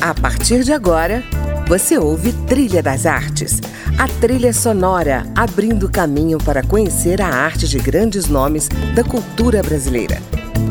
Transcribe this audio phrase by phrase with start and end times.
[0.00, 1.24] A partir de agora,
[1.66, 3.60] você ouve Trilha das Artes,
[3.98, 10.22] a trilha sonora abrindo caminho para conhecer a arte de grandes nomes da cultura brasileira.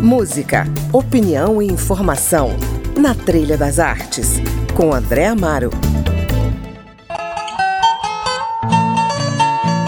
[0.01, 2.55] Música, opinião e informação
[2.97, 4.41] na Trilha das Artes,
[4.73, 5.71] com André Amaro.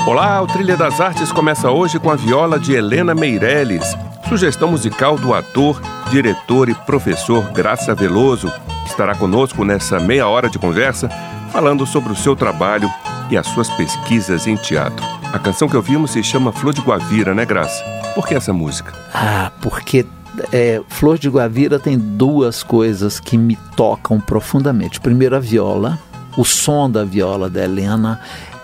[0.05, 3.95] Olá, o Trilha das Artes começa hoje com a viola de Helena Meirelles,
[4.27, 5.81] sugestão musical do ator,
[6.11, 8.51] diretor e professor Graça Veloso,
[8.89, 11.09] estará conosco nessa meia hora de conversa,
[11.51, 12.89] falando sobre o seu trabalho
[13.29, 15.05] e as suas pesquisas em teatro.
[15.31, 17.83] A canção que ouvimos se chama Flor de Guavira, né, Graça?
[18.15, 18.93] Por que essa música?
[19.13, 20.05] Ah, porque
[20.51, 24.99] é, Flor de Guavira tem duas coisas que me tocam profundamente.
[24.99, 25.99] Primeiro, a viola.
[26.37, 28.19] O som da viola da Helena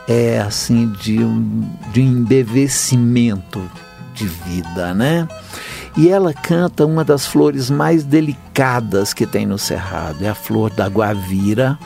[0.08, 3.62] é assim de um, de um embevecimento
[4.14, 5.28] de vida, né?
[5.98, 10.70] E ela canta uma das flores mais delicadas que tem no Cerrado, é a flor
[10.70, 11.80] da guavira.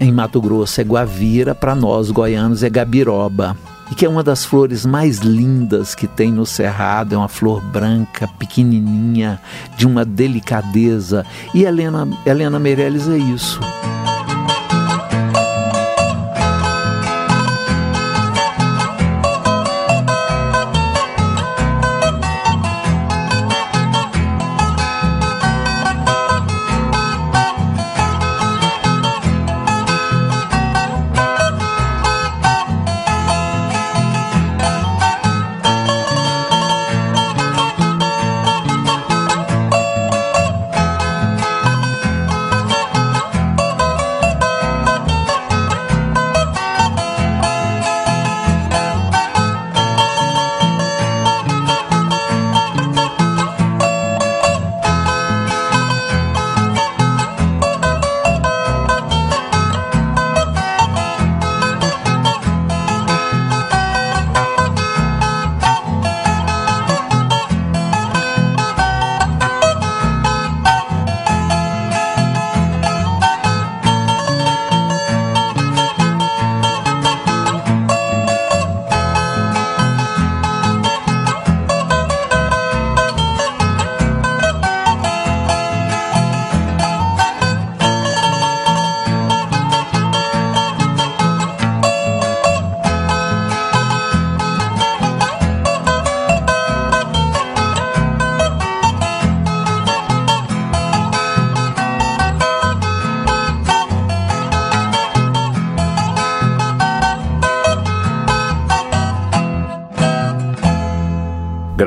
[0.00, 3.54] Em Mato Grosso é guavira, para nós goianos é gabiroba.
[3.90, 7.60] E que é uma das flores mais lindas que tem no Cerrado, é uma flor
[7.60, 9.40] branca, pequenininha,
[9.76, 11.24] de uma delicadeza.
[11.54, 13.60] E Helena, Helena Meirelles é isso.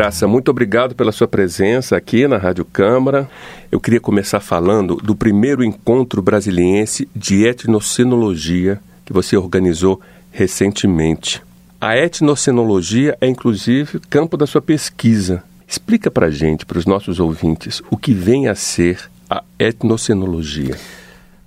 [0.01, 3.29] Graça, muito obrigado pela sua presença aqui na Rádio Câmara.
[3.71, 10.01] Eu queria começar falando do primeiro encontro brasiliense de etnocenologia que você organizou
[10.31, 11.39] recentemente.
[11.79, 15.43] A etnocenologia é inclusive campo da sua pesquisa.
[15.67, 20.79] Explica para gente, para os nossos ouvintes, o que vem a ser a etnocenologia.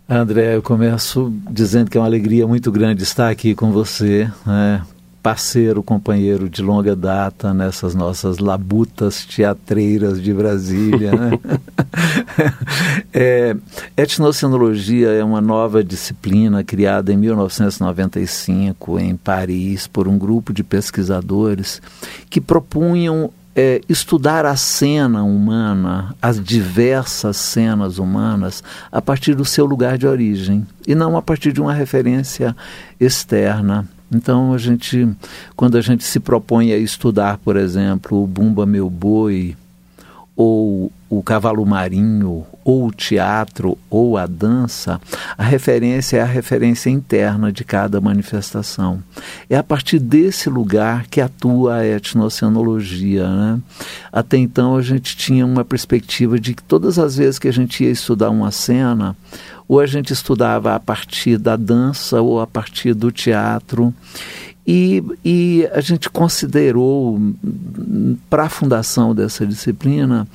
[0.09, 4.81] André, eu começo dizendo que é uma alegria muito grande estar aqui com você, né?
[5.25, 11.13] Parceiro, companheiro de longa data nessas nossas labutas teatreiras de Brasília.
[11.13, 11.39] Né?
[13.11, 13.57] é,
[13.97, 21.81] etnocenologia é uma nova disciplina criada em 1995 em Paris por um grupo de pesquisadores
[22.29, 28.63] que propunham é, estudar a cena humana, as diversas cenas humanas,
[28.93, 32.55] a partir do seu lugar de origem e não a partir de uma referência
[33.01, 33.89] externa.
[34.15, 35.09] Então a gente,
[35.57, 39.57] quando a gente se propõe a estudar, por exemplo, o Bumba Meu Boi,
[40.37, 45.01] ou o cavalo marinho, ou o teatro, ou a dança,
[45.37, 49.03] a referência é a referência interna de cada manifestação.
[49.49, 53.29] É a partir desse lugar que atua a etnocenologia.
[53.29, 53.61] Né?
[54.13, 57.85] Até então a gente tinha uma perspectiva de que todas as vezes que a gente
[57.85, 59.17] ia estudar uma cena,
[59.69, 63.95] ou a gente estudava a partir da dança ou a partir do teatro.
[64.67, 67.21] E, e a gente considerou,
[68.31, 70.27] para a fundação dessa disciplina,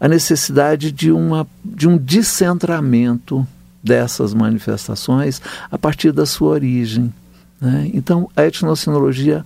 [0.00, 3.46] a necessidade de, uma, de um descentramento
[3.82, 5.40] dessas manifestações
[5.70, 7.14] a partir da sua origem.
[7.60, 7.90] Né?
[7.94, 9.44] Então, a etnocenologia,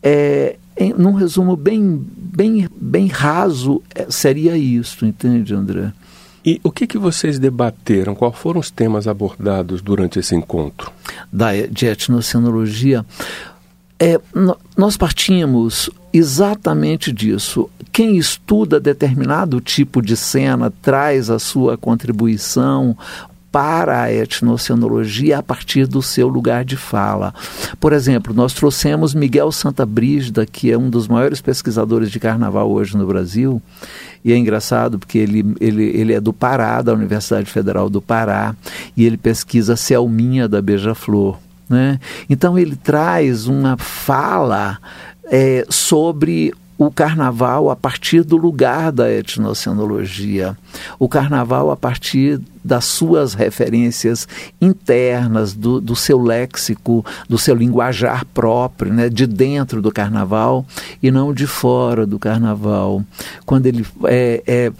[0.00, 5.92] é, em, num resumo bem, bem, bem raso, é, seria isso, entende, André?
[6.44, 8.14] E o que, que vocês debateram?
[8.16, 10.90] Quais foram os temas abordados durante esse encontro?
[11.32, 13.06] Da, de etnocenologia,
[14.04, 14.20] é,
[14.76, 17.70] nós partimos exatamente disso.
[17.92, 22.96] Quem estuda determinado tipo de cena traz a sua contribuição
[23.52, 27.32] para a etnocenologia a partir do seu lugar de fala.
[27.78, 32.72] Por exemplo, nós trouxemos Miguel Santa Brígida, que é um dos maiores pesquisadores de carnaval
[32.72, 33.62] hoje no Brasil,
[34.24, 38.56] e é engraçado porque ele, ele, ele é do Pará, da Universidade Federal do Pará,
[38.96, 41.38] e ele pesquisa Selminha da Beija-Flor.
[41.72, 41.98] Né?
[42.28, 44.78] Então ele traz uma fala
[45.24, 50.54] é, sobre o carnaval a partir do lugar da etnocenologia,
[50.98, 54.28] o carnaval a partir das suas referências
[54.60, 60.66] internas, do, do seu léxico, do seu linguajar próprio, né, de dentro do carnaval
[61.02, 63.02] e não de fora do carnaval.
[63.46, 64.72] Quando ele é, é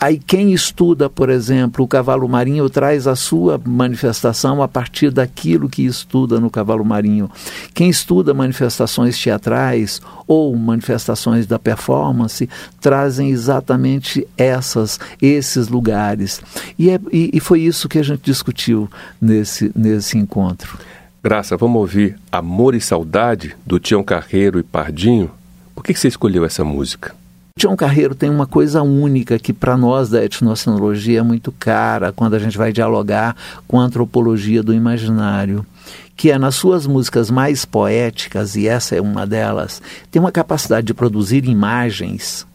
[0.00, 5.68] Aí quem estuda, por exemplo, o cavalo marinho traz a sua manifestação a partir daquilo
[5.68, 7.28] que estuda no cavalo marinho.
[7.74, 12.48] Quem estuda manifestações teatrais ou manifestações da performance
[12.80, 16.40] trazem exatamente essas, esses lugares.
[16.78, 18.88] E, é, e, e foi isso que a gente discutiu
[19.20, 20.78] nesse, nesse encontro.
[21.24, 25.28] Graça, vamos ouvir Amor e Saudade do Tião Carreiro e Pardinho.
[25.74, 27.16] Por que você escolheu essa música?
[27.58, 32.34] Tião Carreiro tem uma coisa única que para nós da etnocenologia é muito cara quando
[32.34, 33.34] a gente vai dialogar
[33.66, 35.66] com a antropologia do imaginário,
[36.16, 40.86] que é nas suas músicas mais poéticas, e essa é uma delas, tem uma capacidade
[40.86, 42.46] de produzir imagens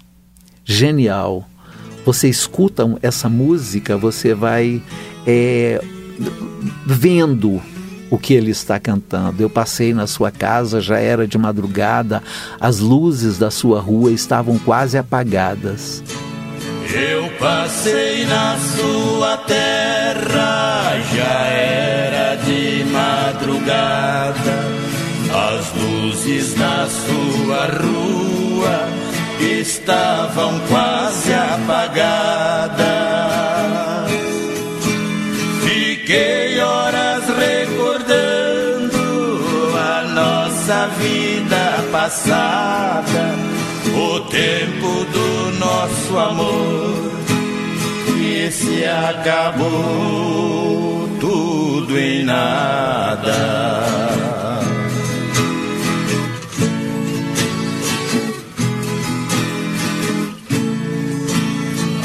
[0.63, 1.45] genial.
[2.05, 4.81] Você escuta essa música, você vai
[5.27, 5.83] é,
[6.85, 7.61] vendo
[8.13, 9.41] o que ele está cantando.
[9.41, 12.21] Eu passei na sua casa, já era de madrugada,
[12.59, 16.03] as luzes da sua rua estavam quase apagadas.
[16.93, 24.59] Eu passei na sua terra, já era de madrugada,
[25.33, 28.89] as luzes na sua rua
[29.59, 32.12] estavam quase apagadas.
[44.29, 47.11] Tempo do nosso amor,
[48.21, 50.23] e se acabou
[51.19, 53.83] tudo em nada.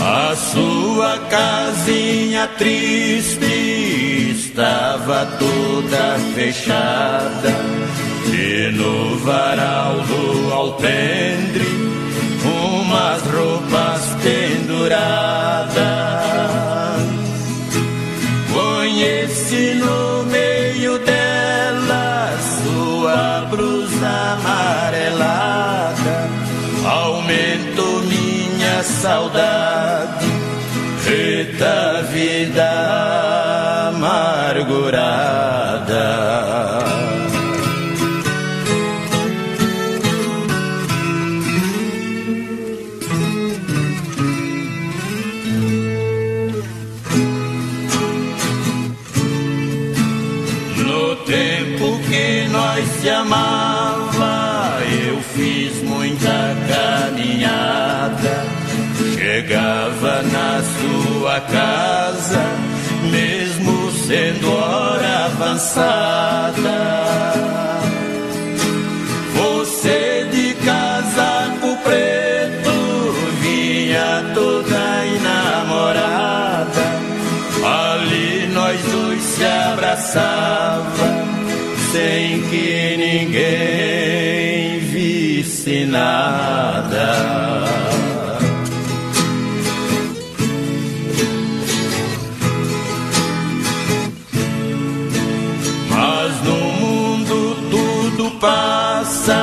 [0.01, 7.55] A sua casinha triste estava toda fechada
[8.33, 11.78] e no varal do alpendre
[13.09, 15.79] umas roupas penduradas.
[18.53, 26.29] Conheci no meio dela sua blusa amarelada.
[26.85, 30.27] Aumentou minha saudade,
[31.07, 32.69] eita vida
[33.89, 34.49] amargurada.
[52.87, 58.45] Se amava, eu fiz muita caminhada.
[59.15, 62.45] Chegava na sua casa,
[63.11, 66.79] mesmo sendo hora avançada.
[69.35, 76.69] Você de casaco preto vinha toda enamorada.
[77.65, 80.38] Ali nós dois se abraçava
[81.93, 87.65] sem que ninguém visse nada.
[95.91, 99.35] Mas no mundo tudo passa,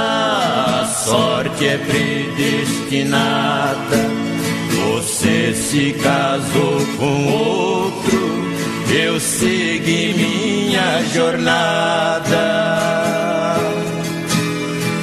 [0.81, 3.45] a sorte é predestinada.
[4.69, 8.24] Você se casou com outro
[8.91, 12.45] eu segui minha jornada.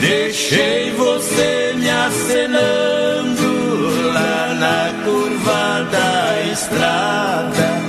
[0.00, 7.82] Deixei você me acenando lá na curva da estrada.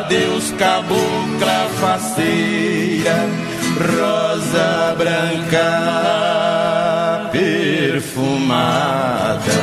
[0.00, 3.28] Adeus, cabocla faceira,
[3.78, 6.10] rosa branca
[8.00, 9.60] perfumada.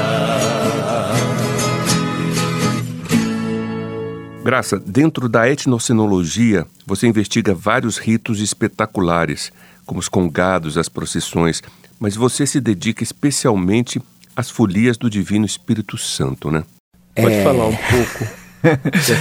[4.48, 9.52] Graça, dentro da etnocenologia, você investiga vários ritos espetaculares,
[9.86, 11.62] como os congados, as procissões,
[12.00, 14.02] mas você se dedica especialmente
[14.34, 16.64] às folias do Divino Espírito Santo, né?
[17.14, 17.44] Pode é...
[17.44, 18.34] falar um pouco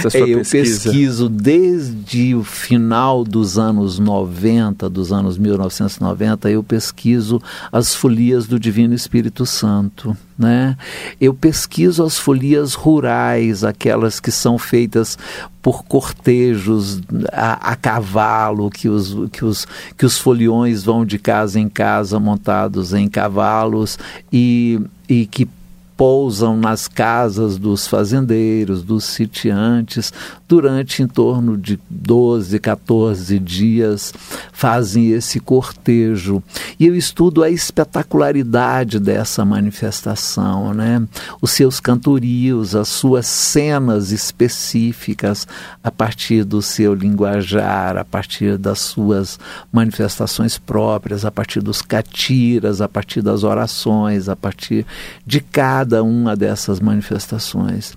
[0.09, 0.89] Sua eu pesquisa?
[0.89, 7.41] pesquiso desde o final dos anos 90, dos anos 1990, eu pesquiso
[7.71, 10.15] as folias do Divino Espírito Santo.
[10.37, 10.77] Né?
[11.19, 15.17] Eu pesquiso as folias rurais, aquelas que são feitas
[15.61, 17.01] por cortejos
[17.31, 19.65] a, a, cavalo, que os, que, os,
[19.97, 23.97] que os foliões vão de casa em casa montados em cavalos
[24.31, 24.79] e,
[25.09, 25.49] e que
[25.97, 30.13] pousam nas casas dos fazendeiros, dos sitiantes,
[30.47, 34.13] durante em torno de 12, 14 dias,
[34.53, 36.41] fazem esse cortejo.
[36.79, 41.05] E eu estudo a espetacularidade dessa manifestação, né?
[41.41, 45.47] os seus cantorios, as suas cenas específicas,
[45.83, 49.39] a partir do seu linguajar, a partir das suas
[49.71, 54.85] manifestações próprias, a partir dos catiras, a partir das orações, a partir
[55.25, 57.93] de cada cada uma dessas manifestações.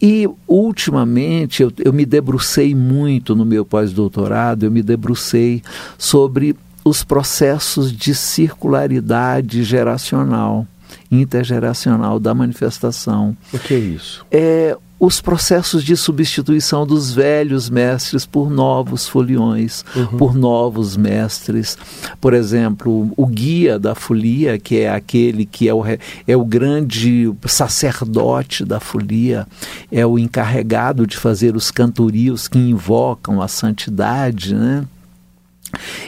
[0.00, 5.62] E, ultimamente, eu, eu me debrucei muito no meu pós-doutorado, eu me debrucei
[5.96, 6.54] sobre
[6.84, 10.66] os processos de circularidade geracional,
[11.10, 13.34] intergeracional da manifestação.
[13.54, 14.26] O que é isso?
[14.30, 20.18] É os processos de substituição dos velhos mestres por novos foliões, uhum.
[20.18, 21.78] por novos mestres.
[22.20, 25.82] Por exemplo, o guia da folia, que é aquele que é o,
[26.26, 29.46] é o grande sacerdote da folia,
[29.90, 34.84] é o encarregado de fazer os cantorios que invocam a santidade, né?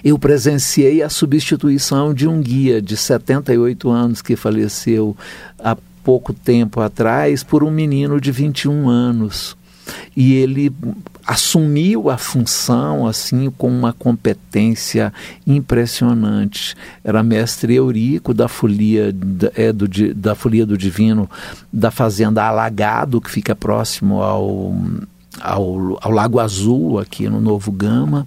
[0.02, 5.16] eu presenciei a substituição de um guia de 78 anos que faleceu
[5.58, 9.56] há pouco tempo atrás por um menino de 21 anos.
[10.16, 10.72] E ele
[11.26, 15.12] assumiu a função assim com uma competência
[15.46, 16.74] impressionante.
[17.02, 19.14] Era mestre Eurico da folia
[19.54, 21.28] é, do, da folia do divino
[21.72, 24.74] da fazenda Alagado, que fica próximo ao,
[25.40, 28.26] ao, ao Lago Azul, aqui no Novo Gama.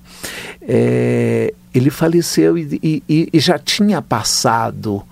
[0.61, 5.03] É, ele faleceu e, e, e já tinha passado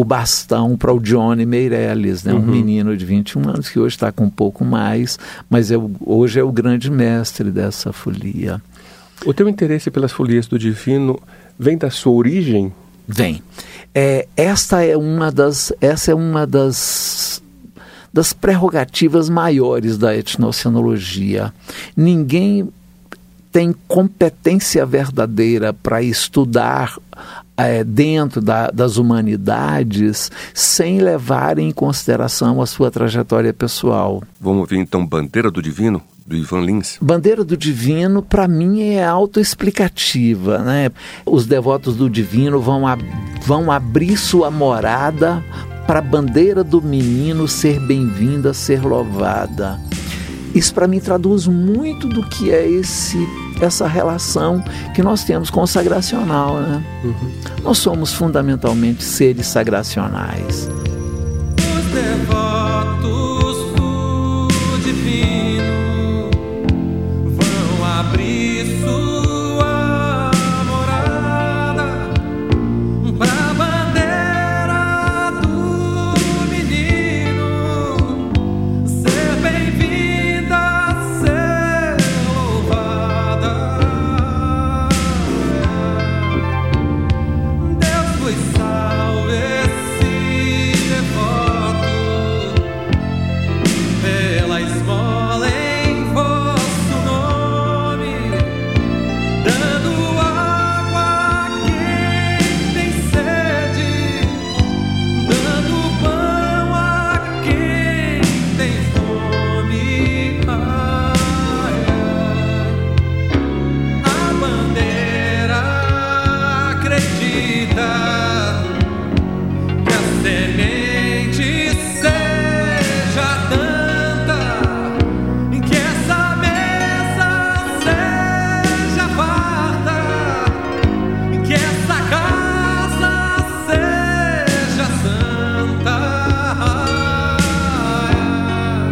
[0.00, 2.32] o bastão para o Johnny Meirelles, né?
[2.32, 2.38] Uhum.
[2.38, 6.40] um menino de 21 anos que hoje está com um pouco mais, mas é, hoje
[6.40, 8.62] é o grande mestre dessa folia.
[9.26, 11.20] O teu interesse pelas folias do divino
[11.58, 12.72] vem da sua origem?
[13.06, 13.42] Vem.
[13.94, 17.42] É, esta é uma das, essa é uma das
[18.12, 21.52] das prerrogativas maiores da etnocenologia.
[21.96, 22.68] Ninguém
[23.52, 26.96] tem competência verdadeira para estudar
[27.56, 34.22] é, dentro da, das humanidades sem levar em consideração a sua trajetória pessoal.
[34.40, 36.96] Vamos ouvir então Bandeira do Divino, do Ivan Lins?
[37.00, 40.58] Bandeira do Divino, para mim, é autoexplicativa.
[40.58, 40.90] Né?
[41.26, 42.96] Os devotos do Divino vão, a,
[43.44, 45.44] vão abrir sua morada
[45.86, 49.76] para a bandeira do menino ser bem-vinda, ser louvada.
[50.54, 53.18] Isso para mim traduz muito do que é esse
[53.60, 54.64] essa relação
[54.94, 56.54] que nós temos consagracional.
[56.60, 56.84] Né?
[57.04, 57.32] Uhum.
[57.62, 60.68] Nós somos fundamentalmente seres sagracionais.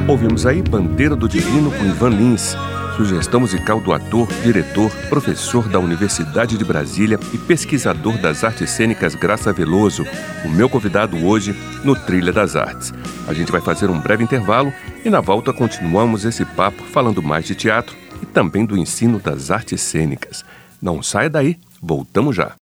[0.09, 2.57] Ouvimos aí Bandeira do Divino com Ivan Lins,
[2.97, 9.15] sugestão musical do ator, diretor, professor da Universidade de Brasília e pesquisador das artes cênicas
[9.15, 10.07] Graça Veloso,
[10.47, 12.91] o meu convidado hoje no Trilha das Artes.
[13.29, 14.73] A gente vai fazer um breve intervalo
[15.05, 19.51] e na volta continuamos esse papo falando mais de teatro e também do ensino das
[19.51, 20.43] artes cênicas.
[20.81, 22.58] Não saia daí, voltamos já.